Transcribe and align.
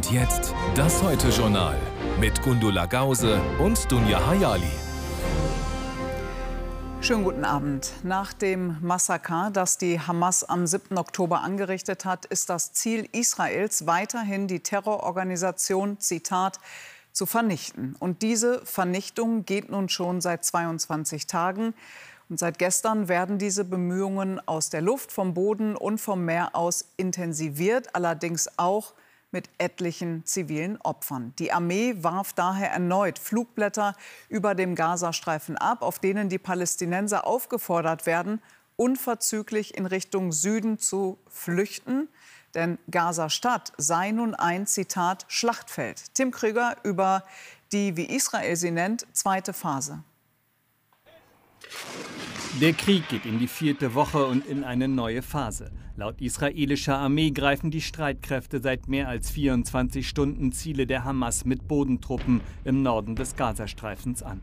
Und 0.00 0.12
jetzt 0.12 0.54
das 0.74 1.02
Heute-Journal 1.02 1.76
mit 2.18 2.40
Gundula 2.40 2.86
Gause 2.86 3.38
und 3.58 3.92
Dunja 3.92 4.26
Hayali. 4.26 4.72
Schönen 7.02 7.22
guten 7.22 7.44
Abend. 7.44 7.92
Nach 8.02 8.32
dem 8.32 8.78
Massaker, 8.80 9.50
das 9.52 9.76
die 9.76 10.00
Hamas 10.00 10.42
am 10.42 10.66
7. 10.66 10.96
Oktober 10.96 11.42
angerichtet 11.42 12.06
hat, 12.06 12.24
ist 12.24 12.48
das 12.48 12.72
Ziel 12.72 13.10
Israels 13.12 13.86
weiterhin 13.86 14.46
die 14.48 14.60
Terrororganisation, 14.60 16.00
Zitat, 16.00 16.60
zu 17.12 17.26
vernichten. 17.26 17.94
Und 17.98 18.22
diese 18.22 18.64
Vernichtung 18.64 19.44
geht 19.44 19.70
nun 19.70 19.90
schon 19.90 20.22
seit 20.22 20.46
22 20.46 21.26
Tagen. 21.26 21.74
Und 22.30 22.38
seit 22.38 22.58
gestern 22.58 23.08
werden 23.08 23.36
diese 23.36 23.66
Bemühungen 23.66 24.40
aus 24.48 24.70
der 24.70 24.80
Luft, 24.80 25.12
vom 25.12 25.34
Boden 25.34 25.76
und 25.76 26.00
vom 26.00 26.24
Meer 26.24 26.56
aus 26.56 26.86
intensiviert, 26.96 27.94
allerdings 27.94 28.48
auch 28.56 28.94
mit 29.32 29.48
etlichen 29.58 30.24
zivilen 30.24 30.80
Opfern. 30.80 31.32
Die 31.38 31.52
Armee 31.52 31.94
warf 31.98 32.32
daher 32.32 32.70
erneut 32.70 33.18
Flugblätter 33.18 33.94
über 34.28 34.54
dem 34.54 34.74
Gazastreifen 34.74 35.56
ab, 35.56 35.82
auf 35.82 35.98
denen 35.98 36.28
die 36.28 36.38
Palästinenser 36.38 37.26
aufgefordert 37.26 38.06
werden, 38.06 38.42
unverzüglich 38.76 39.76
in 39.76 39.86
Richtung 39.86 40.32
Süden 40.32 40.78
zu 40.78 41.18
flüchten. 41.28 42.08
Denn 42.54 42.78
Gaza-Stadt 42.90 43.72
sei 43.76 44.10
nun 44.10 44.34
ein, 44.34 44.66
Zitat, 44.66 45.24
Schlachtfeld. 45.28 46.14
Tim 46.14 46.30
Krüger 46.30 46.76
über 46.82 47.24
die, 47.72 47.96
wie 47.96 48.06
Israel 48.06 48.56
sie 48.56 48.72
nennt, 48.72 49.06
zweite 49.12 49.52
Phase. 49.52 50.02
Der 52.58 52.72
Krieg 52.72 53.08
geht 53.08 53.26
in 53.26 53.38
die 53.38 53.46
vierte 53.46 53.94
Woche 53.94 54.26
und 54.26 54.44
in 54.44 54.64
eine 54.64 54.88
neue 54.88 55.22
Phase. 55.22 55.70
Laut 55.96 56.20
israelischer 56.20 56.98
Armee 56.98 57.30
greifen 57.30 57.70
die 57.70 57.80
Streitkräfte 57.80 58.60
seit 58.60 58.88
mehr 58.88 59.08
als 59.08 59.30
24 59.30 60.06
Stunden 60.06 60.50
Ziele 60.50 60.84
der 60.86 61.04
Hamas 61.04 61.44
mit 61.44 61.68
Bodentruppen 61.68 62.40
im 62.64 62.82
Norden 62.82 63.14
des 63.14 63.36
Gazastreifens 63.36 64.24
an. 64.24 64.40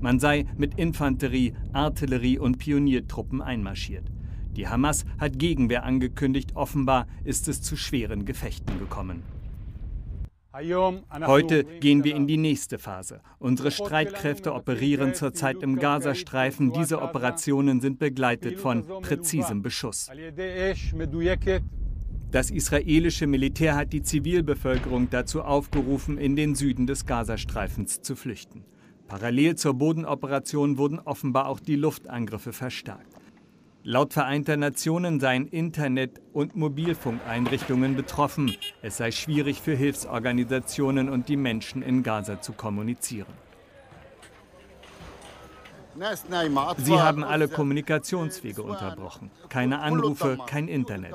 Man 0.00 0.18
sei 0.18 0.46
mit 0.56 0.74
Infanterie, 0.78 1.54
Artillerie 1.72 2.40
und 2.40 2.58
Pioniertruppen 2.58 3.40
einmarschiert. 3.40 4.10
Die 4.56 4.66
Hamas 4.66 5.04
hat 5.18 5.38
Gegenwehr 5.38 5.84
angekündigt, 5.84 6.56
offenbar 6.56 7.06
ist 7.22 7.46
es 7.46 7.62
zu 7.62 7.76
schweren 7.76 8.24
Gefechten 8.24 8.80
gekommen. 8.80 9.22
Heute 10.54 11.64
gehen 11.64 12.04
wir 12.04 12.14
in 12.14 12.28
die 12.28 12.36
nächste 12.36 12.78
Phase. 12.78 13.20
Unsere 13.40 13.72
Streitkräfte 13.72 14.54
operieren 14.54 15.14
zurzeit 15.14 15.62
im 15.62 15.80
Gazastreifen. 15.80 16.72
Diese 16.72 17.02
Operationen 17.02 17.80
sind 17.80 17.98
begleitet 17.98 18.60
von 18.60 18.86
präzisem 19.02 19.62
Beschuss. 19.62 20.10
Das 22.30 22.50
israelische 22.50 23.26
Militär 23.26 23.76
hat 23.76 23.92
die 23.92 24.02
Zivilbevölkerung 24.02 25.10
dazu 25.10 25.42
aufgerufen, 25.42 26.18
in 26.18 26.36
den 26.36 26.54
Süden 26.54 26.86
des 26.86 27.06
Gazastreifens 27.06 28.02
zu 28.02 28.14
flüchten. 28.16 28.64
Parallel 29.08 29.56
zur 29.56 29.74
Bodenoperation 29.74 30.78
wurden 30.78 30.98
offenbar 30.98 31.48
auch 31.48 31.60
die 31.60 31.76
Luftangriffe 31.76 32.52
verstärkt. 32.52 33.13
Laut 33.86 34.14
Vereinter 34.14 34.56
Nationen 34.56 35.20
seien 35.20 35.46
Internet- 35.46 36.18
und 36.32 36.56
Mobilfunkeinrichtungen 36.56 37.96
betroffen. 37.96 38.56
Es 38.80 38.96
sei 38.96 39.10
schwierig 39.10 39.60
für 39.60 39.74
Hilfsorganisationen 39.74 41.10
und 41.10 41.28
die 41.28 41.36
Menschen 41.36 41.82
in 41.82 42.02
Gaza 42.02 42.40
zu 42.40 42.54
kommunizieren. 42.54 43.34
Sie 46.78 46.98
haben 46.98 47.24
alle 47.24 47.46
Kommunikationswege 47.46 48.62
unterbrochen. 48.62 49.30
Keine 49.50 49.80
Anrufe, 49.80 50.38
kein 50.46 50.66
Internet. 50.68 51.14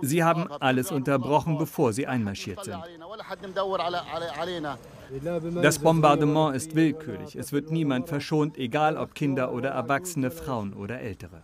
Sie 0.00 0.24
haben 0.24 0.50
alles 0.50 0.90
unterbrochen, 0.90 1.58
bevor 1.58 1.92
sie 1.92 2.06
einmarschiert 2.06 2.64
sind. 2.64 2.82
Das 5.60 5.78
Bombardement 5.78 6.56
ist 6.56 6.74
willkürlich. 6.74 7.36
Es 7.36 7.52
wird 7.52 7.70
niemand 7.70 8.08
verschont, 8.08 8.56
egal 8.56 8.96
ob 8.96 9.14
Kinder 9.14 9.52
oder 9.52 9.68
Erwachsene, 9.68 10.30
Frauen 10.30 10.72
oder 10.72 11.00
Ältere. 11.00 11.42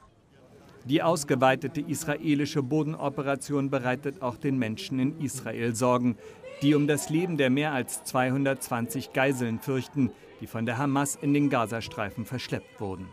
Die 0.86 1.02
ausgeweitete 1.02 1.80
israelische 1.80 2.62
Bodenoperation 2.62 3.70
bereitet 3.70 4.22
auch 4.22 4.36
den 4.36 4.56
Menschen 4.56 5.00
in 5.00 5.20
Israel 5.20 5.74
Sorgen, 5.74 6.16
die 6.62 6.74
um 6.74 6.86
das 6.86 7.10
Leben 7.10 7.36
der 7.36 7.50
mehr 7.50 7.72
als 7.72 8.04
220 8.04 9.12
Geiseln 9.12 9.58
fürchten, 9.58 10.12
die 10.40 10.46
von 10.46 10.64
der 10.64 10.78
Hamas 10.78 11.16
in 11.20 11.34
den 11.34 11.50
Gazastreifen 11.50 12.24
verschleppt 12.24 12.80
wurden. 12.80 13.08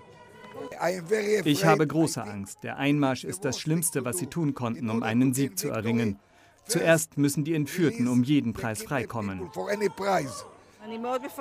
Ich 1.46 1.66
habe 1.66 1.88
große 1.88 2.24
Angst. 2.24 2.60
Der 2.64 2.78
Einmarsch 2.78 3.24
ist 3.24 3.44
das 3.44 3.60
Schlimmste, 3.60 4.06
was 4.06 4.20
sie 4.20 4.28
tun 4.28 4.54
konnten, 4.54 4.90
um 4.90 5.02
einen 5.02 5.34
Sieg 5.34 5.58
zu 5.58 5.70
erringen. 5.70 6.20
Zuerst 6.66 7.18
müssen 7.18 7.44
die 7.44 7.56
Entführten 7.56 8.08
um 8.08 8.24
jeden 8.24 8.54
Preis 8.54 8.84
freikommen. 8.84 9.50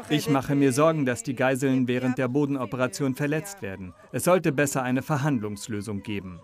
Ich 0.08 0.28
mache 0.28 0.54
mir 0.54 0.72
Sorgen, 0.72 1.04
dass 1.04 1.22
die 1.22 1.34
Geiseln 1.34 1.88
während 1.88 2.19
der 2.19 2.28
Bodenoperation 2.28 3.14
verletzt 3.14 3.62
werden. 3.62 3.92
Es 4.12 4.25
sollte 4.25 4.53
besser 4.53 4.82
eine 4.82 5.03
Verhandlungslösung 5.03 6.03
geben. 6.03 6.41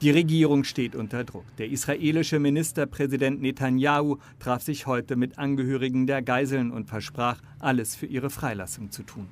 Die 0.00 0.10
Regierung 0.10 0.62
steht 0.62 0.94
unter 0.94 1.24
Druck. 1.24 1.44
Der 1.56 1.68
israelische 1.68 2.38
Ministerpräsident 2.38 3.42
Netanyahu 3.42 4.18
traf 4.38 4.62
sich 4.62 4.86
heute 4.86 5.16
mit 5.16 5.38
Angehörigen 5.38 6.06
der 6.06 6.22
Geiseln 6.22 6.70
und 6.70 6.88
versprach, 6.88 7.40
alles 7.58 7.96
für 7.96 8.06
ihre 8.06 8.30
Freilassung 8.30 8.92
zu 8.92 9.02
tun. 9.02 9.28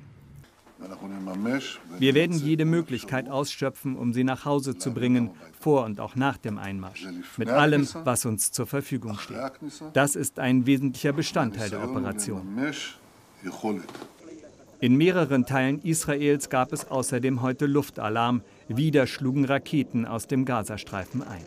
Wir 1.99 2.13
werden 2.13 2.37
jede 2.37 2.65
Möglichkeit 2.65 3.29
ausschöpfen, 3.29 3.95
um 3.95 4.13
sie 4.13 4.23
nach 4.23 4.45
Hause 4.45 4.77
zu 4.77 4.93
bringen, 4.93 5.31
vor 5.59 5.85
und 5.85 5.99
auch 5.99 6.15
nach 6.15 6.37
dem 6.37 6.57
Einmarsch, 6.57 7.07
mit 7.37 7.49
allem, 7.49 7.87
was 8.03 8.25
uns 8.25 8.51
zur 8.51 8.67
Verfügung 8.67 9.17
steht. 9.17 9.37
Das 9.93 10.15
ist 10.15 10.39
ein 10.39 10.65
wesentlicher 10.65 11.13
Bestandteil 11.13 11.69
der 11.69 11.83
Operation. 11.83 12.41
In 14.79 14.95
mehreren 14.95 15.45
Teilen 15.47 15.81
Israels 15.81 16.49
gab 16.49 16.71
es 16.71 16.85
außerdem 16.85 17.41
heute 17.41 17.65
Luftalarm. 17.65 18.43
Wieder 18.67 19.07
schlugen 19.07 19.45
Raketen 19.45 20.05
aus 20.05 20.27
dem 20.27 20.45
Gazastreifen 20.45 21.23
ein. 21.23 21.41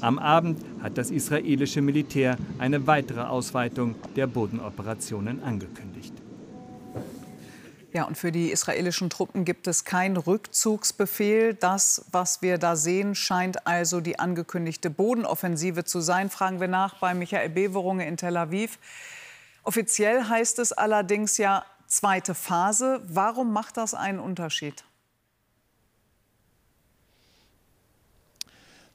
Am 0.00 0.18
Abend 0.18 0.60
hat 0.80 0.96
das 0.96 1.10
israelische 1.10 1.82
Militär 1.82 2.36
eine 2.58 2.86
weitere 2.86 3.22
Ausweitung 3.22 3.96
der 4.14 4.28
Bodenoperationen 4.28 5.42
angekündigt. 5.42 6.21
Ja, 7.94 8.04
und 8.04 8.16
für 8.16 8.32
die 8.32 8.50
israelischen 8.50 9.10
Truppen 9.10 9.44
gibt 9.44 9.66
es 9.66 9.84
keinen 9.84 10.16
Rückzugsbefehl. 10.16 11.52
Das, 11.52 12.06
was 12.10 12.40
wir 12.40 12.56
da 12.56 12.74
sehen, 12.74 13.14
scheint 13.14 13.66
also 13.66 14.00
die 14.00 14.18
angekündigte 14.18 14.88
Bodenoffensive 14.88 15.84
zu 15.84 16.00
sein. 16.00 16.30
Fragen 16.30 16.58
wir 16.58 16.68
nach 16.68 17.00
bei 17.00 17.12
Michael 17.12 17.50
Beverunge 17.50 18.06
in 18.06 18.16
Tel 18.16 18.38
Aviv. 18.38 18.78
Offiziell 19.62 20.24
heißt 20.24 20.58
es 20.58 20.72
allerdings 20.72 21.36
ja 21.36 21.66
zweite 21.86 22.34
Phase. 22.34 23.02
Warum 23.08 23.52
macht 23.52 23.76
das 23.76 23.92
einen 23.92 24.20
Unterschied? 24.20 24.84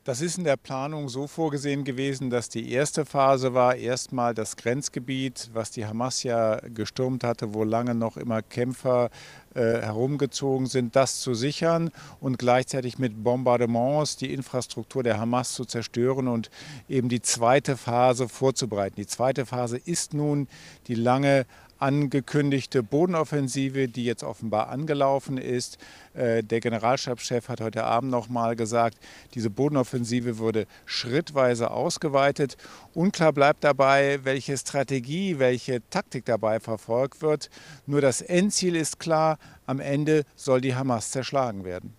Das 0.08 0.22
ist 0.22 0.38
in 0.38 0.46
der 0.46 0.56
Planung 0.56 1.10
so 1.10 1.28
vorgesehen 1.28 1.84
gewesen, 1.84 2.30
dass 2.30 2.48
die 2.48 2.72
erste 2.72 3.04
Phase 3.04 3.54
war, 3.54 3.76
erstmal 3.76 4.34
das 4.34 4.56
Grenzgebiet, 4.56 5.50
was 5.52 5.70
die 5.70 5.86
Hamas 5.86 6.24
ja 6.24 6.62
gestürmt 6.74 7.26
hatte, 7.26 7.54
wo 7.54 7.66
lange 7.66 7.94
noch 7.94 8.16
immer 8.16 8.42
Kämpfer 8.42 9.10
äh, 9.54 9.82
herumgezogen 9.82 10.68
sind, 10.68 10.96
das 10.96 11.20
zu 11.20 11.34
sichern 11.34 11.92
und 12.22 12.40
gleichzeitig 12.40 13.00
mit 13.00 13.22
Bombardements 13.22 14.16
die 14.16 14.34
Infrastruktur 14.34 15.04
der 15.04 15.20
Hamas 15.20 15.52
zu 15.52 15.66
zerstören 15.66 16.30
und 16.30 16.52
eben 16.88 17.10
die 17.10 17.22
zweite 17.22 17.76
Phase 17.76 18.30
vorzubereiten. 18.30 18.96
Die 18.96 19.08
zweite 19.08 19.46
Phase 19.46 19.76
ist 19.76 20.14
nun 20.14 20.48
die 20.88 20.96
lange 20.96 21.46
angekündigte 21.80 22.84
Bodenoffensive, 22.84 23.88
die 23.88 24.06
jetzt 24.06 24.24
offenbar 24.24 24.70
angelaufen 24.70 25.38
ist. 25.38 25.78
Äh, 26.14 26.44
der 26.44 26.60
Generalstabschef 26.60 27.50
hat 27.50 27.62
heute 27.62 27.84
Abend 27.84 28.12
noch 28.12 28.30
mal 28.30 28.56
gesagt, 28.56 28.98
diese 29.34 29.50
Bodenoffensive 29.50 30.38
würde 30.40 30.68
schrittweise 30.86 31.72
ausgeweitet. 31.72 32.58
Unklar 32.94 33.34
bleibt 33.34 33.64
dabei, 33.64 34.20
welche 34.24 34.58
Strategie, 34.58 35.40
welche 35.40 35.82
Taktik 35.90 36.26
dabei 36.26 36.60
verfolgt 36.60 37.22
wird. 37.22 37.50
Nur 37.86 38.02
das 38.02 38.22
Endziel 38.22 38.76
ist 38.76 39.00
klar, 39.00 39.38
am 39.66 39.80
Ende 39.80 40.24
soll 40.36 40.62
die 40.62 40.76
Hamas 40.76 41.12
zerschlagen 41.12 41.64
werden. 41.64 41.94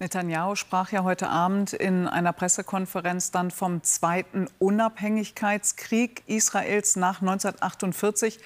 Netanyahu 0.00 0.54
sprach 0.54 0.92
ja 0.92 1.02
heute 1.02 1.28
Abend 1.28 1.72
in 1.72 2.06
einer 2.06 2.32
Pressekonferenz 2.32 3.32
dann 3.32 3.50
vom 3.50 3.82
zweiten 3.82 4.46
Unabhängigkeitskrieg 4.60 6.22
Israels 6.26 6.94
nach 6.94 7.20
1948. 7.20 8.38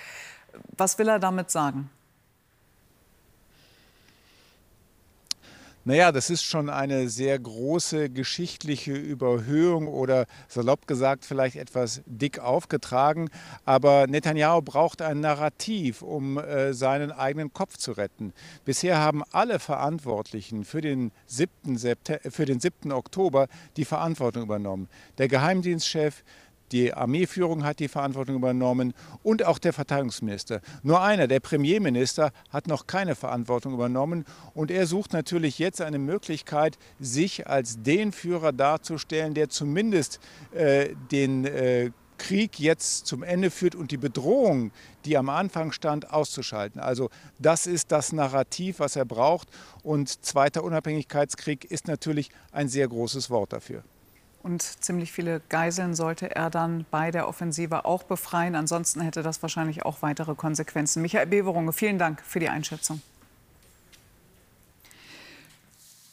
Was 0.77 0.99
will 0.99 1.09
er 1.09 1.19
damit 1.19 1.51
sagen? 1.51 1.91
Naja, 5.85 6.13
das 6.13 6.31
ist 6.31 6.45
schon 6.45 6.71
eine 6.71 7.09
sehr 7.09 7.37
große 7.37 8.09
geschichtliche 8.09 8.93
Überhöhung 8.93 9.89
oder 9.89 10.27
salopp 10.47 10.87
gesagt 10.87 11.25
vielleicht 11.25 11.57
etwas 11.57 12.03
dick 12.07 12.39
aufgetragen. 12.39 13.29
Aber 13.65 14.07
Netanyahu 14.07 14.63
braucht 14.63 15.03
ein 15.03 15.19
Narrativ, 15.19 16.03
um 16.03 16.39
äh, 16.39 16.73
seinen 16.73 17.11
eigenen 17.11 17.53
Kopf 17.53 17.79
zu 17.79 17.93
retten. 17.93 18.33
Bisher 18.65 19.01
haben 19.01 19.25
alle 19.33 19.59
Verantwortlichen 19.59 20.65
für 20.65 20.83
den, 20.83 21.11
7. 21.27 21.77
September, 21.77 22.31
für 22.31 22.45
den 22.45 22.61
7. 22.61 22.93
Oktober 22.93 23.49
die 23.77 23.85
Verantwortung 23.85 24.45
übernommen. 24.45 24.89
Der 25.19 25.27
Geheimdienstchef, 25.27 26.23
die 26.73 26.93
Armeeführung 26.95 27.65
hat 27.65 27.79
die 27.79 27.89
Verantwortung 27.89 28.37
übernommen 28.37 28.95
und 29.23 29.45
auch 29.45 29.59
der 29.59 29.73
Verteidigungsminister. 29.73 30.61
Nur 30.83 31.03
einer, 31.03 31.29
der 31.29 31.41
Premierminister, 31.41 32.33
hat 32.51 32.67
noch 32.67 32.87
keine 32.87 33.15
Verantwortung 33.15 33.75
übernommen. 33.75 34.25
Und 34.55 34.71
er 34.71 34.87
sucht 34.87 35.13
natürlich 35.13 35.59
jetzt 35.59 35.81
eine 35.81 35.99
Möglichkeit, 35.99 36.79
sich 36.99 37.47
als 37.47 37.83
den 37.83 38.13
Führer 38.13 38.53
darzustellen, 38.53 39.35
der 39.35 39.49
zumindest 39.49 40.21
äh, 40.53 40.95
den 41.11 41.45
äh, 41.45 41.91
Krieg 42.23 42.61
jetzt 42.61 43.07
zum 43.07 43.25
Ende 43.25 43.51
führt 43.51 43.75
und 43.75 43.91
die 43.91 43.97
Bedrohung, 43.97 44.71
die 45.05 45.17
am 45.17 45.29
Anfang 45.29 45.73
stand, 45.73 46.11
auszuschalten. 46.13 46.81
Also 46.81 47.11
das 47.41 47.67
ist 47.67 47.91
das 47.91 48.13
Narrativ, 48.13 48.79
was 48.79 48.95
er 48.95 49.05
braucht. 49.05 49.49
Und 49.83 50.25
zweiter 50.25 50.63
Unabhängigkeitskrieg 50.63 51.65
ist 51.65 51.89
natürlich 51.89 52.31
ein 52.53 52.69
sehr 52.69 52.87
großes 52.87 53.29
Wort 53.29 53.53
dafür. 53.53 53.83
Und 54.43 54.63
ziemlich 54.63 55.13
viele 55.13 55.41
Geiseln 55.49 55.95
sollte 55.95 56.35
er 56.35 56.51
dann 56.51 56.85
bei 56.91 57.11
der 57.11 57.29
Offensive 57.29 57.85
auch 57.85 58.03
befreien. 58.03 58.57
Ansonsten 58.57 59.01
hätte 59.01 59.23
das 59.23 59.41
wahrscheinlich 59.43 59.85
auch 59.85 60.03
weitere 60.03 60.35
Konsequenzen. 60.35 61.01
Michael 61.01 61.27
Beverunge, 61.27 61.73
vielen 61.73 61.99
Dank 61.99 62.21
für 62.23 62.41
die 62.41 62.49
Einschätzung. 62.49 63.01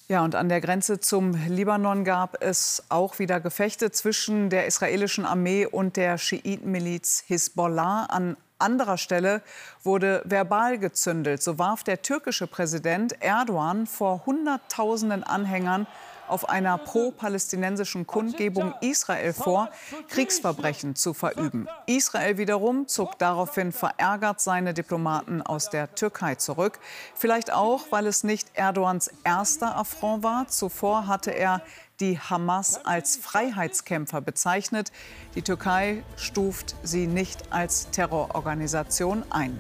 Ja, 0.07 0.23
und 0.23 0.33
an 0.33 0.49
der 0.49 0.59
Grenze 0.59 0.99
zum 0.99 1.35
Libanon 1.47 2.03
gab 2.03 2.43
es 2.43 2.83
auch 2.89 3.19
wieder 3.19 3.39
Gefechte 3.39 3.91
zwischen 3.91 4.49
der 4.49 4.65
israelischen 4.65 5.23
Armee 5.23 5.67
und 5.67 5.97
der 5.97 6.17
Schiitenmiliz 6.17 7.23
Hisbollah. 7.27 8.05
An 8.05 8.35
anderer 8.57 8.97
Stelle 8.97 9.41
wurde 9.83 10.23
verbal 10.25 10.79
gezündelt. 10.79 11.43
So 11.43 11.59
warf 11.59 11.83
der 11.83 12.01
türkische 12.01 12.47
Präsident 12.47 13.21
Erdogan 13.21 13.85
vor 13.85 14.25
Hunderttausenden 14.25 15.23
Anhängern 15.23 15.87
auf 16.29 16.49
einer 16.49 16.77
pro-palästinensischen 16.77 18.07
Kundgebung 18.07 18.73
Israel 18.81 19.33
vor, 19.33 19.69
Kriegsverbrechen 20.07 20.95
zu 20.95 21.13
verüben. 21.13 21.67
Israel 21.85 22.37
wiederum 22.37 22.87
zog 22.87 23.17
daraufhin 23.19 23.71
verärgert 23.71 24.39
seine 24.41 24.73
Diplomaten 24.73 25.41
aus 25.41 25.69
der 25.69 25.93
Türkei 25.95 26.35
zurück. 26.35 26.79
Vielleicht 27.15 27.51
auch, 27.51 27.87
weil 27.91 28.07
es 28.07 28.23
nicht 28.23 28.51
Erdogans 28.53 29.11
erster 29.23 29.75
Affront 29.75 30.23
war. 30.23 30.47
Zuvor 30.47 31.07
hatte 31.07 31.31
er 31.31 31.61
die 31.99 32.19
Hamas 32.19 32.85
als 32.85 33.17
Freiheitskämpfer 33.17 34.21
bezeichnet. 34.21 34.91
Die 35.35 35.41
Türkei 35.41 36.03
stuft 36.15 36.75
sie 36.83 37.07
nicht 37.07 37.51
als 37.51 37.89
Terrororganisation 37.91 39.23
ein. 39.29 39.59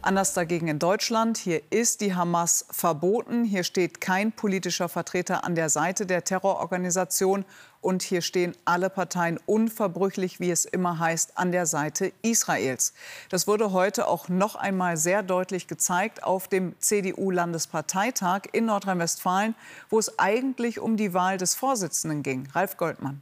Anders 0.00 0.32
dagegen 0.32 0.68
in 0.68 0.78
Deutschland. 0.78 1.38
Hier 1.38 1.60
ist 1.70 2.00
die 2.00 2.14
Hamas 2.14 2.64
verboten. 2.70 3.44
Hier 3.44 3.64
steht 3.64 4.00
kein 4.00 4.30
politischer 4.30 4.88
Vertreter 4.88 5.42
an 5.44 5.56
der 5.56 5.70
Seite 5.70 6.06
der 6.06 6.22
Terrororganisation. 6.22 7.44
Und 7.80 8.02
hier 8.02 8.22
stehen 8.22 8.54
alle 8.64 8.90
Parteien 8.90 9.40
unverbrüchlich, 9.44 10.38
wie 10.38 10.52
es 10.52 10.64
immer 10.64 11.00
heißt, 11.00 11.36
an 11.36 11.50
der 11.50 11.66
Seite 11.66 12.12
Israels. 12.22 12.94
Das 13.28 13.48
wurde 13.48 13.72
heute 13.72 14.06
auch 14.06 14.28
noch 14.28 14.54
einmal 14.54 14.96
sehr 14.96 15.24
deutlich 15.24 15.66
gezeigt 15.66 16.22
auf 16.22 16.46
dem 16.46 16.78
CDU-Landesparteitag 16.78 18.42
in 18.52 18.66
Nordrhein-Westfalen, 18.66 19.56
wo 19.90 19.98
es 19.98 20.16
eigentlich 20.18 20.78
um 20.78 20.96
die 20.96 21.12
Wahl 21.12 21.38
des 21.38 21.56
Vorsitzenden 21.56 22.22
ging. 22.22 22.48
Ralf 22.54 22.76
Goldmann. 22.76 23.20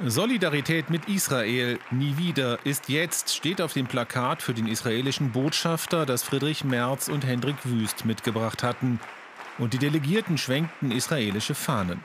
Solidarität 0.00 0.90
mit 0.90 1.08
Israel 1.08 1.78
nie 1.92 2.16
wieder 2.16 2.58
ist 2.66 2.88
jetzt, 2.88 3.32
steht 3.32 3.60
auf 3.60 3.74
dem 3.74 3.86
Plakat 3.86 4.42
für 4.42 4.52
den 4.52 4.66
israelischen 4.66 5.30
Botschafter, 5.30 6.04
das 6.04 6.24
Friedrich 6.24 6.64
Merz 6.64 7.06
und 7.06 7.24
Hendrik 7.24 7.54
Wüst 7.62 8.04
mitgebracht 8.04 8.64
hatten. 8.64 8.98
Und 9.56 9.72
die 9.72 9.78
Delegierten 9.78 10.36
schwenkten 10.36 10.90
israelische 10.90 11.54
Fahnen. 11.54 12.02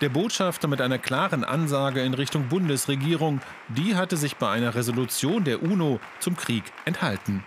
Der 0.00 0.08
Botschafter 0.08 0.68
mit 0.68 0.80
einer 0.80 0.98
klaren 0.98 1.42
Ansage 1.42 2.00
in 2.00 2.14
Richtung 2.14 2.48
Bundesregierung, 2.48 3.40
die 3.68 3.96
hatte 3.96 4.16
sich 4.16 4.36
bei 4.36 4.48
einer 4.48 4.76
Resolution 4.76 5.42
der 5.42 5.64
UNO 5.64 5.98
zum 6.20 6.36
Krieg 6.36 6.62
enthalten. 6.84 7.42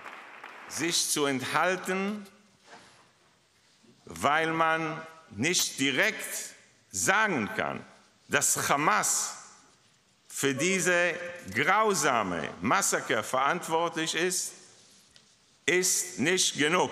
Sich 0.67 1.09
zu 1.09 1.25
enthalten, 1.25 2.27
weil 4.03 4.51
man 4.51 5.01
nicht 5.31 5.79
direkt 5.79 6.53
sagen 6.91 7.49
kann, 7.55 7.79
dass 8.27 8.67
Hamas 8.67 9.42
für 10.35 10.55
diese 10.55 11.13
grausame 11.53 12.49
Massaker 12.59 13.21
verantwortlich 13.23 14.15
ist, 14.15 14.53
ist 15.65 16.19
nicht 16.19 16.57
genug. 16.57 16.89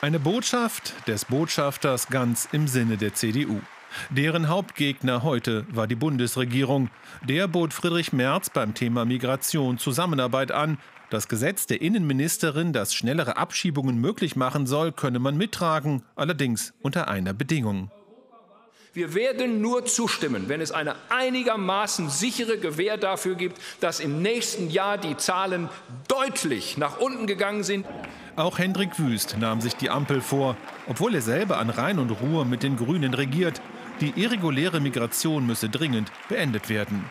Eine 0.00 0.20
Botschaft 0.20 0.94
des 1.08 1.24
Botschafters 1.24 2.06
ganz 2.06 2.48
im 2.52 2.68
Sinne 2.68 2.96
der 2.96 3.14
CDU. 3.14 3.60
Deren 4.08 4.48
Hauptgegner 4.48 5.24
heute 5.24 5.66
war 5.68 5.88
die 5.88 5.96
Bundesregierung. 5.96 6.90
Der 7.28 7.48
bot 7.48 7.74
Friedrich 7.74 8.12
Merz 8.12 8.50
beim 8.50 8.72
Thema 8.72 9.04
Migration 9.04 9.76
Zusammenarbeit 9.76 10.52
an. 10.52 10.78
Das 11.10 11.26
Gesetz 11.26 11.66
der 11.66 11.82
Innenministerin, 11.82 12.72
das 12.72 12.94
schnellere 12.94 13.36
Abschiebungen 13.36 14.00
möglich 14.00 14.36
machen 14.36 14.66
soll, 14.66 14.92
könne 14.92 15.18
man 15.18 15.36
mittragen, 15.36 16.04
allerdings 16.14 16.72
unter 16.82 17.08
einer 17.08 17.34
Bedingung. 17.34 17.90
Wir 18.92 19.14
werden 19.14 19.60
nur 19.60 19.86
zustimmen, 19.86 20.48
wenn 20.48 20.60
es 20.60 20.72
eine 20.72 20.96
einigermaßen 21.10 22.10
sichere 22.10 22.58
Gewähr 22.58 22.96
dafür 22.96 23.36
gibt, 23.36 23.56
dass 23.78 24.00
im 24.00 24.20
nächsten 24.20 24.68
Jahr 24.68 24.98
die 24.98 25.16
Zahlen 25.16 25.68
deutlich 26.08 26.76
nach 26.76 26.98
unten 26.98 27.28
gegangen 27.28 27.62
sind. 27.62 27.86
Auch 28.34 28.58
Hendrik 28.58 28.98
Wüst 28.98 29.36
nahm 29.38 29.60
sich 29.60 29.76
die 29.76 29.90
Ampel 29.90 30.20
vor, 30.20 30.56
obwohl 30.88 31.14
er 31.14 31.22
selber 31.22 31.58
an 31.58 31.70
Rhein 31.70 32.00
und 32.00 32.10
Ruhr 32.10 32.44
mit 32.44 32.64
den 32.64 32.76
Grünen 32.76 33.14
regiert. 33.14 33.60
Die 34.00 34.12
irreguläre 34.16 34.80
Migration 34.80 35.46
müsse 35.46 35.68
dringend 35.68 36.10
beendet 36.28 36.68
werden. 36.68 37.04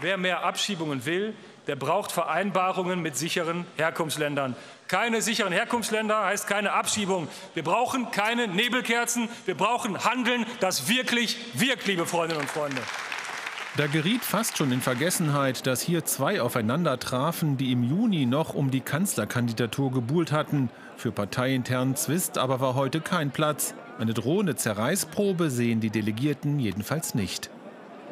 Wer 0.00 0.16
mehr 0.16 0.44
Abschiebungen 0.44 1.04
will, 1.04 1.34
der 1.66 1.76
braucht 1.76 2.12
Vereinbarungen 2.12 3.02
mit 3.02 3.16
sicheren 3.16 3.66
Herkunftsländern. 3.76 4.56
Keine 4.88 5.20
sicheren 5.20 5.52
Herkunftsländer 5.52 6.24
heißt 6.24 6.46
keine 6.46 6.72
Abschiebung. 6.72 7.28
Wir 7.54 7.64
brauchen 7.64 8.10
keine 8.12 8.46
Nebelkerzen. 8.46 9.28
Wir 9.44 9.56
brauchen 9.56 10.04
Handeln, 10.04 10.46
das 10.60 10.88
wirklich 10.88 11.36
wirkt, 11.54 11.86
liebe 11.86 12.06
Freundinnen 12.06 12.42
und 12.42 12.50
Freunde. 12.50 12.80
Da 13.76 13.88
geriet 13.88 14.24
fast 14.24 14.56
schon 14.56 14.72
in 14.72 14.80
Vergessenheit, 14.80 15.66
dass 15.66 15.82
hier 15.82 16.04
zwei 16.06 16.40
aufeinander 16.40 16.98
trafen, 16.98 17.58
die 17.58 17.72
im 17.72 17.82
Juni 17.82 18.24
noch 18.24 18.54
um 18.54 18.70
die 18.70 18.80
Kanzlerkandidatur 18.80 19.92
gebuhlt 19.92 20.32
hatten. 20.32 20.70
Für 20.96 21.12
parteiinternen 21.12 21.94
Zwist 21.94 22.38
aber 22.38 22.60
war 22.60 22.74
heute 22.74 23.02
kein 23.02 23.32
Platz. 23.32 23.74
Eine 23.98 24.14
drohende 24.14 24.56
Zerreißprobe 24.56 25.50
sehen 25.50 25.80
die 25.80 25.90
Delegierten 25.90 26.58
jedenfalls 26.58 27.14
nicht. 27.14 27.50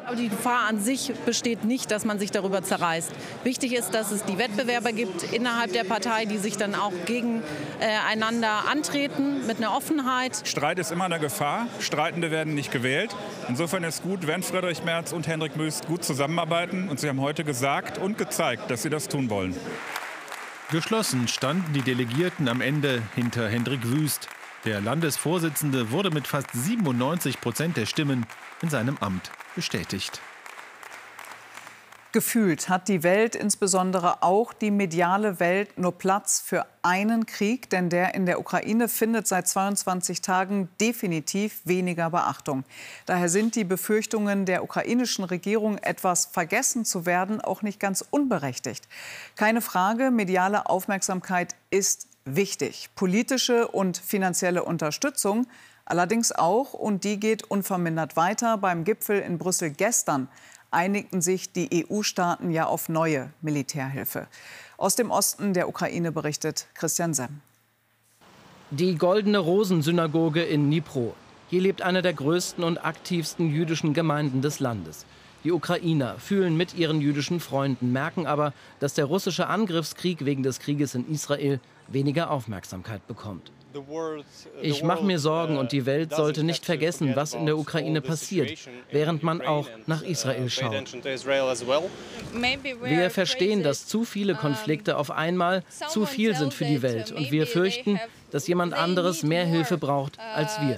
Aber 0.05 0.15
die 0.15 0.29
Gefahr 0.29 0.67
an 0.67 0.79
sich 0.79 1.11
besteht 1.25 1.65
nicht, 1.65 1.89
dass 1.89 2.05
man 2.05 2.19
sich 2.19 2.29
darüber 2.29 2.61
zerreißt. 2.61 3.11
Wichtig 3.43 3.73
ist, 3.73 3.95
dass 3.95 4.11
es 4.11 4.23
die 4.23 4.37
Wettbewerber 4.37 4.91
gibt 4.91 5.23
innerhalb 5.33 5.73
der 5.73 5.83
Partei, 5.83 6.25
die 6.25 6.37
sich 6.37 6.57
dann 6.57 6.75
auch 6.75 6.93
gegeneinander 7.07 8.69
antreten 8.69 9.47
mit 9.47 9.57
einer 9.57 9.75
Offenheit. 9.75 10.43
Streit 10.43 10.77
ist 10.77 10.91
immer 10.91 11.05
eine 11.05 11.19
Gefahr. 11.19 11.67
Streitende 11.79 12.29
werden 12.29 12.53
nicht 12.53 12.71
gewählt. 12.71 13.15
Insofern 13.49 13.83
ist 13.83 14.03
gut, 14.03 14.27
wenn 14.27 14.43
Friedrich 14.43 14.83
Merz 14.83 15.11
und 15.11 15.25
Hendrik 15.25 15.55
Müst 15.55 15.87
gut 15.87 16.03
zusammenarbeiten. 16.03 16.87
Und 16.87 16.99
sie 16.99 17.09
haben 17.09 17.21
heute 17.21 17.43
gesagt 17.43 17.97
und 17.97 18.19
gezeigt, 18.19 18.69
dass 18.69 18.83
sie 18.83 18.91
das 18.91 19.07
tun 19.07 19.31
wollen. 19.31 19.55
Geschlossen 20.69 21.27
standen 21.27 21.73
die 21.73 21.81
Delegierten 21.81 22.47
am 22.47 22.61
Ende 22.61 23.01
hinter 23.15 23.49
Hendrik 23.49 23.83
Wüst. 23.83 24.27
Der 24.65 24.81
Landesvorsitzende 24.81 25.89
wurde 25.89 26.11
mit 26.11 26.27
fast 26.27 26.49
97 26.53 27.41
Prozent 27.41 27.75
der 27.75 27.87
Stimmen 27.87 28.27
in 28.61 28.69
seinem 28.69 28.97
Amt 28.99 29.31
bestätigt. 29.55 30.21
Gefühlt 32.15 32.69
hat 32.69 32.87
die 32.87 33.03
Welt, 33.03 33.35
insbesondere 33.35 34.23
auch 34.23 34.53
die 34.53 34.71
mediale 34.71 35.41
Welt, 35.41 35.77
nur 35.77 35.97
Platz 35.97 36.39
für 36.39 36.65
einen 36.81 37.25
Krieg, 37.25 37.69
denn 37.69 37.89
der 37.89 38.15
in 38.15 38.25
der 38.25 38.39
Ukraine 38.39 38.87
findet 38.87 39.27
seit 39.27 39.49
22 39.49 40.21
Tagen 40.21 40.69
definitiv 40.79 41.59
weniger 41.65 42.09
Beachtung. 42.11 42.63
Daher 43.05 43.27
sind 43.27 43.55
die 43.55 43.65
Befürchtungen 43.65 44.45
der 44.45 44.63
ukrainischen 44.63 45.25
Regierung, 45.25 45.77
etwas 45.79 46.27
vergessen 46.27 46.85
zu 46.85 47.05
werden, 47.05 47.41
auch 47.41 47.63
nicht 47.63 47.81
ganz 47.81 48.01
unberechtigt. 48.11 48.87
Keine 49.35 49.59
Frage, 49.59 50.09
mediale 50.09 50.69
Aufmerksamkeit 50.69 51.53
ist 51.69 52.07
wichtig. 52.23 52.91
Politische 52.95 53.67
und 53.67 53.97
finanzielle 53.97 54.63
Unterstützung 54.63 55.47
allerdings 55.85 56.31
auch, 56.31 56.73
und 56.73 57.03
die 57.03 57.19
geht 57.19 57.43
unvermindert 57.43 58.15
weiter. 58.15 58.57
Beim 58.57 58.83
Gipfel 58.83 59.19
in 59.19 59.37
Brüssel 59.37 59.71
gestern 59.71 60.27
einigten 60.71 61.21
sich 61.21 61.51
die 61.51 61.87
EU-Staaten 61.89 62.51
ja 62.51 62.65
auf 62.65 62.89
neue 62.89 63.31
Militärhilfe. 63.41 64.27
Aus 64.77 64.95
dem 64.95 65.09
Osten 65.09 65.53
der 65.53 65.69
Ukraine 65.69 66.11
berichtet 66.11 66.67
Christian 66.73 67.13
Semm. 67.13 67.41
Die 68.71 68.95
Goldene 68.95 69.37
Rosen-Synagoge 69.37 70.43
in 70.43 70.65
Dnipro. 70.65 71.15
Hier 71.49 71.61
lebt 71.61 71.81
eine 71.81 72.01
der 72.01 72.13
größten 72.13 72.63
und 72.63 72.83
aktivsten 72.83 73.49
jüdischen 73.49 73.93
Gemeinden 73.93 74.41
des 74.41 74.59
Landes. 74.59 75.05
Die 75.43 75.51
Ukrainer 75.51 76.17
fühlen 76.17 76.57
mit 76.57 76.73
ihren 76.73 76.99
jüdischen 76.99 77.39
Freunden, 77.39 77.91
merken 77.91 78.25
aber, 78.25 78.51
dass 78.79 78.95
der 78.95 79.05
russische 79.05 79.45
Angriffskrieg 79.45 80.25
wegen 80.25 80.41
des 80.41 80.59
Krieges 80.59 80.95
in 80.95 81.07
Israel 81.07 81.59
weniger 81.87 82.31
Aufmerksamkeit 82.31 83.05
bekommt. 83.05 83.51
Ich 84.61 84.83
mache 84.83 85.03
mir 85.03 85.19
Sorgen 85.19 85.57
und 85.57 85.71
die 85.71 85.85
Welt 85.85 86.13
sollte 86.13 86.43
nicht 86.43 86.65
vergessen, 86.65 87.15
was 87.15 87.33
in 87.33 87.45
der 87.45 87.57
Ukraine 87.57 88.01
passiert, 88.01 88.57
während 88.91 89.23
man 89.23 89.41
auch 89.41 89.67
nach 89.85 90.01
Israel 90.01 90.49
schaut. 90.49 90.93
Wir 92.83 93.09
verstehen, 93.09 93.63
dass 93.63 93.87
zu 93.87 94.05
viele 94.05 94.35
Konflikte 94.35 94.97
auf 94.97 95.11
einmal 95.11 95.63
zu 95.89 96.05
viel 96.05 96.35
sind 96.35 96.53
für 96.53 96.65
die 96.65 96.81
Welt 96.81 97.11
und 97.11 97.31
wir 97.31 97.47
fürchten, 97.47 97.99
dass 98.31 98.47
jemand 98.47 98.73
anderes 98.73 99.23
mehr 99.23 99.45
Hilfe 99.45 99.77
braucht 99.77 100.19
als 100.19 100.59
wir. 100.61 100.77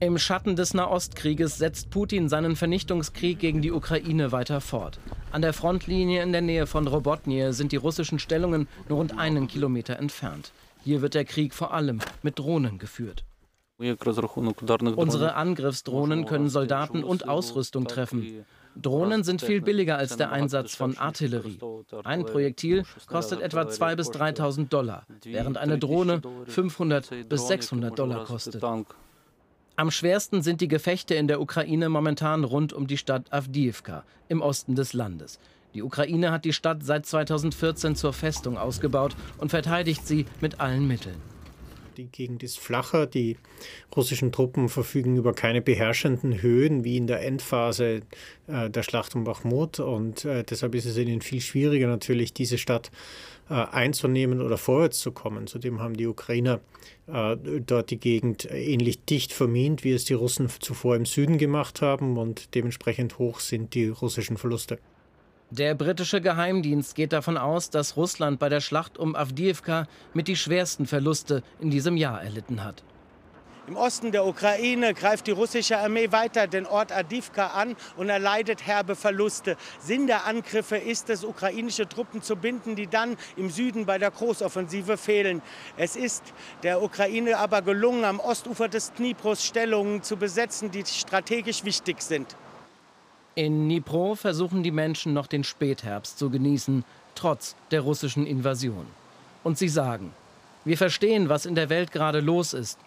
Im 0.00 0.16
Schatten 0.16 0.54
des 0.54 0.74
Nahostkrieges 0.74 1.58
setzt 1.58 1.90
Putin 1.90 2.28
seinen 2.28 2.54
Vernichtungskrieg 2.54 3.40
gegen 3.40 3.62
die 3.62 3.72
Ukraine 3.72 4.30
weiter 4.30 4.60
fort. 4.60 5.00
An 5.32 5.42
der 5.42 5.52
Frontlinie 5.52 6.22
in 6.22 6.30
der 6.30 6.40
Nähe 6.40 6.68
von 6.68 6.86
Robotnie 6.86 7.52
sind 7.52 7.72
die 7.72 7.76
russischen 7.76 8.20
Stellungen 8.20 8.68
nur 8.88 8.98
rund 8.98 9.18
einen 9.18 9.48
Kilometer 9.48 9.98
entfernt. 9.98 10.52
Hier 10.88 11.02
wird 11.02 11.12
der 11.12 11.26
Krieg 11.26 11.52
vor 11.52 11.74
allem 11.74 11.98
mit 12.22 12.38
Drohnen 12.38 12.78
geführt. 12.78 13.22
Unsere 13.76 15.34
Angriffsdrohnen 15.34 16.24
können 16.24 16.48
Soldaten 16.48 17.04
und 17.04 17.28
Ausrüstung 17.28 17.86
treffen. 17.86 18.46
Drohnen 18.74 19.22
sind 19.22 19.42
viel 19.42 19.60
billiger 19.60 19.98
als 19.98 20.16
der 20.16 20.32
Einsatz 20.32 20.74
von 20.74 20.96
Artillerie. 20.96 21.58
Ein 22.04 22.24
Projektil 22.24 22.84
kostet 23.06 23.42
etwa 23.42 23.64
2.000 23.64 23.96
bis 23.96 24.10
3.000 24.12 24.68
Dollar, 24.70 25.06
während 25.24 25.58
eine 25.58 25.78
Drohne 25.78 26.22
500 26.46 27.28
bis 27.28 27.48
600 27.48 27.98
Dollar 27.98 28.24
kostet. 28.24 28.64
Am 29.76 29.90
schwersten 29.90 30.40
sind 30.40 30.62
die 30.62 30.68
Gefechte 30.68 31.14
in 31.16 31.28
der 31.28 31.42
Ukraine 31.42 31.90
momentan 31.90 32.44
rund 32.44 32.72
um 32.72 32.86
die 32.86 32.96
Stadt 32.96 33.30
Avdiivka 33.30 34.04
im 34.28 34.40
Osten 34.40 34.74
des 34.74 34.94
Landes. 34.94 35.38
Die 35.74 35.82
Ukraine 35.82 36.30
hat 36.30 36.44
die 36.44 36.52
Stadt 36.52 36.82
seit 36.82 37.06
2014 37.06 37.94
zur 37.94 38.12
Festung 38.12 38.56
ausgebaut 38.56 39.14
und 39.38 39.50
verteidigt 39.50 40.06
sie 40.06 40.26
mit 40.40 40.60
allen 40.60 40.88
Mitteln. 40.88 41.16
Die 41.98 42.06
Gegend 42.06 42.44
ist 42.44 42.60
flacher, 42.60 43.06
die 43.08 43.36
russischen 43.94 44.30
Truppen 44.30 44.68
verfügen 44.68 45.16
über 45.16 45.32
keine 45.32 45.60
beherrschenden 45.60 46.40
Höhen 46.42 46.84
wie 46.84 46.96
in 46.96 47.08
der 47.08 47.22
Endphase 47.22 48.02
äh, 48.46 48.70
der 48.70 48.84
Schlacht 48.84 49.16
um 49.16 49.24
Bachmut 49.24 49.80
und 49.80 50.24
äh, 50.24 50.44
deshalb 50.44 50.76
ist 50.76 50.84
es 50.84 50.96
ihnen 50.96 51.22
viel 51.22 51.40
schwieriger 51.40 51.88
natürlich, 51.88 52.32
diese 52.32 52.56
Stadt 52.56 52.92
äh, 53.50 53.54
einzunehmen 53.54 54.40
oder 54.40 54.58
vorwärts 54.58 55.00
zu 55.00 55.10
kommen. 55.10 55.48
Zudem 55.48 55.80
haben 55.80 55.96
die 55.96 56.06
Ukrainer 56.06 56.60
äh, 57.08 57.36
dort 57.66 57.90
die 57.90 57.98
Gegend 57.98 58.48
ähnlich 58.48 59.04
dicht 59.04 59.32
vermint, 59.32 59.82
wie 59.82 59.92
es 59.92 60.04
die 60.04 60.14
Russen 60.14 60.48
zuvor 60.60 60.94
im 60.94 61.04
Süden 61.04 61.36
gemacht 61.36 61.82
haben 61.82 62.16
und 62.16 62.54
dementsprechend 62.54 63.18
hoch 63.18 63.40
sind 63.40 63.74
die 63.74 63.88
russischen 63.88 64.36
Verluste. 64.36 64.78
Der 65.50 65.74
britische 65.74 66.20
Geheimdienst 66.20 66.94
geht 66.94 67.14
davon 67.14 67.38
aus, 67.38 67.70
dass 67.70 67.96
Russland 67.96 68.38
bei 68.38 68.50
der 68.50 68.60
Schlacht 68.60 68.98
um 68.98 69.16
Avdiivka 69.16 69.86
mit 70.12 70.28
die 70.28 70.36
schwersten 70.36 70.84
Verluste 70.84 71.42
in 71.58 71.70
diesem 71.70 71.96
Jahr 71.96 72.22
erlitten 72.22 72.62
hat. 72.62 72.84
Im 73.66 73.76
Osten 73.76 74.12
der 74.12 74.26
Ukraine 74.26 74.92
greift 74.92 75.26
die 75.26 75.30
russische 75.30 75.78
Armee 75.78 76.12
weiter 76.12 76.46
den 76.46 76.66
Ort 76.66 76.92
Adivka 76.92 77.48
an 77.48 77.76
und 77.96 78.10
erleidet 78.10 78.66
herbe 78.66 78.94
Verluste. 78.94 79.56
Sinn 79.78 80.06
der 80.06 80.26
Angriffe 80.26 80.76
ist 80.76 81.08
es, 81.08 81.24
ukrainische 81.24 81.88
Truppen 81.88 82.20
zu 82.20 82.36
binden, 82.36 82.76
die 82.76 82.86
dann 82.86 83.16
im 83.36 83.48
Süden 83.48 83.86
bei 83.86 83.96
der 83.96 84.10
Großoffensive 84.10 84.98
fehlen. 84.98 85.40
Es 85.78 85.96
ist 85.96 86.24
der 86.62 86.82
Ukraine 86.82 87.38
aber 87.38 87.62
gelungen, 87.62 88.04
am 88.04 88.20
Ostufer 88.20 88.68
des 88.68 88.92
Dnipros 88.92 89.44
Stellungen 89.46 90.02
zu 90.02 90.18
besetzen, 90.18 90.70
die 90.70 90.84
strategisch 90.84 91.64
wichtig 91.64 92.02
sind. 92.02 92.36
In 93.34 93.68
Dnipro 93.68 94.14
versuchen 94.14 94.62
die 94.62 94.70
Menschen 94.70 95.12
noch 95.14 95.26
den 95.26 95.44
Spätherbst 95.44 96.18
zu 96.18 96.30
genießen, 96.30 96.84
trotz 97.14 97.54
der 97.70 97.82
russischen 97.82 98.26
Invasion. 98.26 98.86
Und 99.44 99.58
sie 99.58 99.68
sagen, 99.68 100.12
wir 100.64 100.76
verstehen, 100.76 101.28
was 101.28 101.46
in 101.46 101.54
der 101.54 101.70
Welt 101.70 101.92
gerade 101.92 102.20
los 102.20 102.52
ist, 102.52 102.78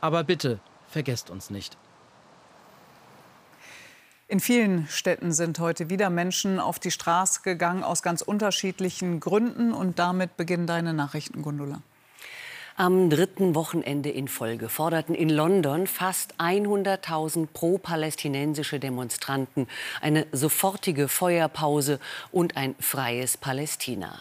aber 0.00 0.24
bitte 0.24 0.60
vergesst 0.88 1.30
uns 1.30 1.50
nicht. 1.50 1.76
In 4.28 4.40
vielen 4.40 4.88
Städten 4.88 5.32
sind 5.32 5.60
heute 5.60 5.88
wieder 5.88 6.10
Menschen 6.10 6.58
auf 6.58 6.80
die 6.80 6.90
Straße 6.90 7.42
gegangen 7.42 7.84
aus 7.84 8.02
ganz 8.02 8.22
unterschiedlichen 8.22 9.20
Gründen. 9.20 9.72
Und 9.72 10.00
damit 10.00 10.36
beginnen 10.36 10.66
deine 10.66 10.92
Nachrichten, 10.92 11.42
Gundula. 11.42 11.80
Am 12.78 13.08
dritten 13.08 13.54
Wochenende 13.54 14.10
in 14.10 14.28
Folge 14.28 14.68
forderten 14.68 15.14
in 15.14 15.30
London 15.30 15.86
fast 15.86 16.34
100.000 16.38 17.46
pro-palästinensische 17.50 18.78
Demonstranten 18.78 19.66
eine 20.02 20.26
sofortige 20.30 21.08
Feuerpause 21.08 21.98
und 22.32 22.58
ein 22.58 22.74
freies 22.78 23.38
Palästina. 23.38 24.20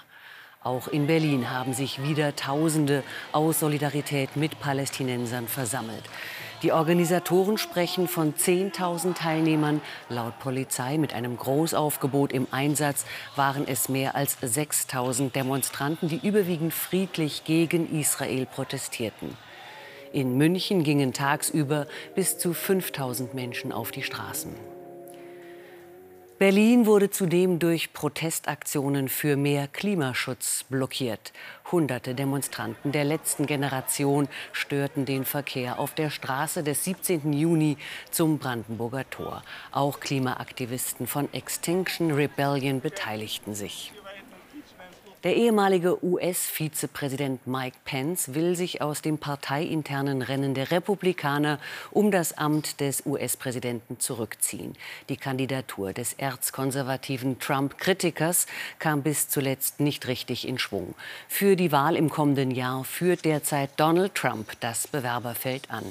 Auch 0.63 0.87
in 0.87 1.05
Berlin 1.05 1.49
haben 1.49 1.73
sich 1.73 2.01
wieder 2.01 2.33
Tausende 2.37 3.03
aus 3.33 3.59
Solidarität 3.59 4.37
mit 4.37 4.57
Palästinensern 4.61 5.49
versammelt. 5.49 6.05
Die 6.61 6.71
Organisatoren 6.71 7.57
sprechen 7.57 8.07
von 8.07 8.33
10.000 8.33 9.15
Teilnehmern. 9.15 9.81
Laut 10.09 10.39
Polizei 10.39 10.97
mit 10.97 11.13
einem 11.13 11.37
Großaufgebot 11.37 12.31
im 12.31 12.47
Einsatz 12.51 13.05
waren 13.35 13.67
es 13.67 13.89
mehr 13.89 14.15
als 14.15 14.37
6.000 14.41 15.31
Demonstranten, 15.31 16.07
die 16.07 16.25
überwiegend 16.25 16.73
friedlich 16.73 17.43
gegen 17.43 17.99
Israel 17.99 18.45
protestierten. 18.45 19.37
In 20.13 20.37
München 20.37 20.83
gingen 20.83 21.11
tagsüber 21.11 21.87
bis 22.15 22.37
zu 22.37 22.51
5.000 22.51 23.33
Menschen 23.33 23.73
auf 23.73 23.91
die 23.91 24.03
Straßen. 24.03 24.55
Berlin 26.37 26.85
wurde 26.85 27.09
zudem 27.09 27.59
durch 27.59 27.93
Protestaktionen 27.93 29.07
für 29.07 29.37
mehr 29.37 29.69
Klimaschutz 29.69 30.65
blockiert. 30.65 31.31
Hunderte 31.71 32.13
Demonstranten 32.13 32.91
der 32.91 33.05
letzten 33.05 33.45
Generation 33.45 34.27
störten 34.51 35.05
den 35.05 35.23
Verkehr 35.23 35.79
auf 35.79 35.95
der 35.95 36.09
Straße 36.09 36.61
des 36.61 36.83
17. 36.83 37.31
Juni 37.31 37.77
zum 38.11 38.37
Brandenburger 38.37 39.09
Tor. 39.09 39.43
Auch 39.71 40.01
Klimaaktivisten 40.01 41.07
von 41.07 41.33
Extinction 41.33 42.11
Rebellion 42.11 42.81
beteiligten 42.81 43.55
sich. 43.55 43.93
Der 45.25 45.35
ehemalige 45.37 46.05
US-Vizepräsident 46.05 47.47
Mike 47.47 47.77
Pence 47.83 48.35
will 48.35 48.55
sich 48.55 48.83
aus 48.83 49.01
dem 49.01 49.17
parteiinternen 49.17 50.21
Rennen 50.21 50.53
der 50.53 50.69
Republikaner 50.69 51.57
um 51.89 52.11
das 52.11 52.37
Amt 52.37 52.79
des 52.79 53.07
US-Präsidenten 53.07 53.99
zurückziehen. 53.99 54.73
Die 55.09 55.17
Kandidatur 55.17 55.93
des 55.93 56.13
erzkonservativen 56.13 57.39
Trump-Kritikers 57.39 58.45
kam 58.77 59.01
bis 59.01 59.27
zuletzt 59.27 59.79
nicht 59.79 60.05
richtig 60.05 60.47
in 60.47 60.59
Schwung. 60.59 60.93
Für 61.27 61.55
die 61.55 61.71
Wahl 61.71 61.95
im 61.95 62.11
kommenden 62.11 62.51
Jahr 62.51 62.83
führt 62.83 63.25
derzeit 63.25 63.71
Donald 63.77 64.13
Trump 64.13 64.51
das 64.59 64.87
Bewerberfeld 64.87 65.71
an. 65.71 65.85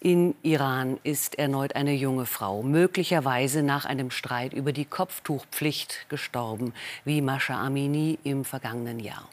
In 0.00 0.34
Iran 0.42 0.98
ist 1.04 1.38
erneut 1.38 1.74
eine 1.74 1.94
junge 1.94 2.26
Frau, 2.26 2.62
möglicherweise 2.62 3.62
nach 3.62 3.86
einem 3.86 4.10
Streit 4.10 4.52
über 4.52 4.72
die 4.72 4.84
Kopftuchpflicht, 4.84 6.06
gestorben, 6.08 6.74
wie 7.04 7.22
Mascha 7.22 7.64
Amini 7.64 8.18
im 8.22 8.44
vergangenen 8.44 9.00
Jahr. 9.00 9.28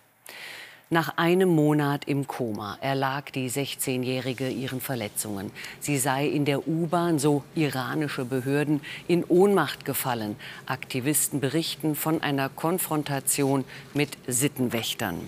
Nach 0.89 1.17
einem 1.17 1.49
Monat 1.49 2.05
im 2.05 2.27
Koma 2.27 2.77
erlag 2.79 3.31
die 3.31 3.49
16-Jährige 3.49 4.47
ihren 4.47 4.79
Verletzungen. 4.79 5.51
Sie 5.79 5.97
sei 5.97 6.27
in 6.27 6.45
der 6.45 6.67
U-Bahn, 6.67 7.19
so 7.19 7.43
iranische 7.55 8.25
Behörden, 8.25 8.79
in 9.07 9.23
Ohnmacht 9.25 9.85
gefallen. 9.85 10.35
Aktivisten 10.65 11.39
berichten 11.39 11.95
von 11.95 12.21
einer 12.21 12.47
Konfrontation 12.47 13.65
mit 13.93 14.17
Sittenwächtern. 14.27 15.19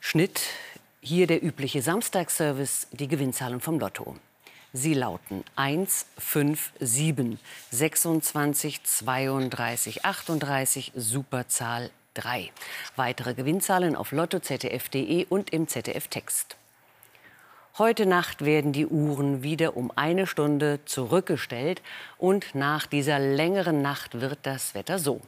Schnitt 0.00 0.40
hier 1.04 1.26
der 1.26 1.44
übliche 1.44 1.82
Samstagsservice, 1.82 2.88
die 2.92 3.08
Gewinnzahlen 3.08 3.60
vom 3.60 3.78
Lotto. 3.78 4.16
Sie 4.72 4.94
lauten 4.94 5.44
1, 5.54 6.06
5, 6.18 6.72
7, 6.80 7.38
26, 7.70 8.82
32, 8.82 10.04
38, 10.04 10.92
Superzahl 10.96 11.90
3. 12.14 12.50
Weitere 12.96 13.34
Gewinnzahlen 13.34 13.96
auf 13.96 14.12
lotto-zdf.de 14.12 15.26
und 15.28 15.50
im 15.50 15.68
ZDF-Text. 15.68 16.56
Heute 17.76 18.06
Nacht 18.06 18.44
werden 18.44 18.72
die 18.72 18.86
Uhren 18.86 19.42
wieder 19.42 19.76
um 19.76 19.92
eine 19.94 20.26
Stunde 20.26 20.80
zurückgestellt 20.86 21.82
und 22.18 22.54
nach 22.54 22.86
dieser 22.86 23.18
längeren 23.18 23.82
Nacht 23.82 24.20
wird 24.20 24.38
das 24.44 24.74
Wetter 24.74 24.98
so. 24.98 25.20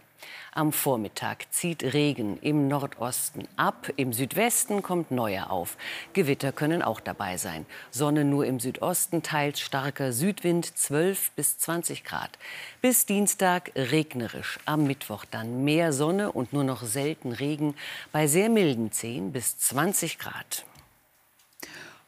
Am 0.53 0.73
Vormittag 0.73 1.53
zieht 1.53 1.83
Regen 1.83 2.39
im 2.41 2.69
Nordosten 2.69 3.47
ab, 3.57 3.91
im 3.97 4.13
Südwesten 4.13 4.83
kommt 4.83 5.11
neuer 5.11 5.51
auf. 5.51 5.77
Gewitter 6.13 6.53
können 6.53 6.83
auch 6.83 7.01
dabei 7.01 7.37
sein. 7.37 7.67
Sonne 7.91 8.25
nur 8.25 8.47
im 8.47 8.59
Südosten, 8.59 9.23
teils 9.23 9.61
starker 9.61 10.13
Südwind 10.13 10.79
12 10.79 11.33
bis 11.33 11.59
20 11.59 12.05
Grad. 12.05 12.39
Bis 12.81 13.07
Dienstag 13.07 13.73
regnerisch, 13.75 14.59
am 14.65 14.85
Mittwoch 14.85 15.25
dann 15.25 15.65
mehr 15.65 15.93
Sonne 15.93 16.33
und 16.33 16.53
nur 16.53 16.65
noch 16.65 16.83
selten 16.83 17.33
Regen 17.33 17.75
bei 18.13 18.27
sehr 18.27 18.49
milden 18.49 18.93
10 18.93 19.33
bis 19.33 19.59
20 19.59 20.19
Grad. 20.19 20.65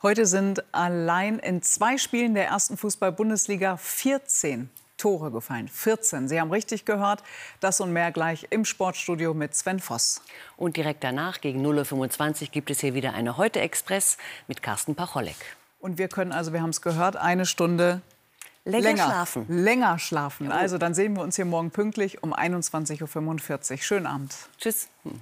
Heute 0.01 0.27
sind 0.27 0.63
allein 0.73 1.41
in 1.41 1.61
zwei 1.61 1.99
Spielen 1.99 2.35
der 2.35 2.47
ersten 2.47 2.77
Fußball-Bundesliga 2.77 3.77
14 3.77 4.71
Tore 4.99 5.31
gefallen. 5.31 5.69
14. 5.69 6.29
Sie 6.29 6.41
haben 6.41 6.51
richtig 6.51 6.85
gehört. 6.85 7.23
Das 7.61 7.81
und 7.81 7.93
mehr 7.93 8.13
gleich 8.13 8.47
im 8.51 8.65
Sportstudio 8.65 9.33
mit 9.33 9.55
Sven 9.55 9.81
Voss. 9.81 10.21
Und 10.57 10.77
direkt 10.77 11.03
danach, 11.03 11.41
gegen 11.41 11.65
0.25 11.67 12.43
Uhr, 12.43 12.49
gibt 12.49 12.71
es 12.71 12.81
hier 12.81 12.95
wieder 12.95 13.15
eine 13.15 13.37
Heute-Express 13.37 14.19
mit 14.47 14.63
Carsten 14.63 14.95
Pacholek. 14.95 15.37
Und 15.81 15.97
wir 15.99 16.09
können 16.09 16.33
also, 16.33 16.53
wir 16.53 16.61
haben 16.61 16.71
es 16.71 16.83
gehört, 16.83 17.17
eine 17.17 17.47
Stunde 17.47 18.03
länger, 18.65 18.83
länger 18.83 19.05
schlafen. 19.05 19.47
Länger 19.49 19.99
schlafen. 19.99 20.47
Jawohl. 20.47 20.59
Also 20.59 20.79
dann 20.79 20.95
sehen 20.95 21.15
wir 21.15 21.23
uns 21.23 21.37
hier 21.37 21.45
morgen 21.45 21.71
pünktlich 21.71 22.23
um 22.23 22.35
21.45 22.35 23.71
Uhr. 23.73 23.79
Schönen 23.79 24.07
Abend. 24.07 24.35
Tschüss. 24.59 24.89
Hm. 25.05 25.21